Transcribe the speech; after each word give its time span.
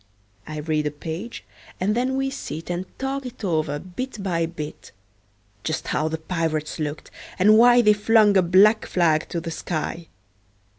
I 0.47 0.57
read 0.57 0.87
a 0.87 0.89
page, 0.89 1.43
and 1.79 1.93
then 1.93 2.15
we 2.17 2.31
sit 2.31 2.71
And 2.71 2.87
talk 2.97 3.23
it 3.23 3.43
over, 3.43 3.77
bit 3.77 4.23
by 4.23 4.47
bit; 4.47 4.91
Just 5.63 5.89
how 5.89 6.07
the 6.07 6.17
pirates 6.17 6.79
looked, 6.79 7.11
and 7.37 7.55
why 7.55 7.83
They 7.83 7.93
flung 7.93 8.35
a 8.35 8.41
black 8.41 8.87
flag 8.87 9.29
to 9.29 9.39
the 9.39 9.51
sky. 9.51 10.07